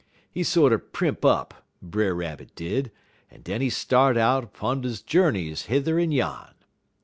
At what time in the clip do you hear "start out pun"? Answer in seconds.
3.69-4.81